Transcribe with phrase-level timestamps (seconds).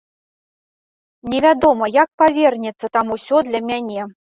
[1.35, 4.13] Невядома, як павернецца там усё для мяне.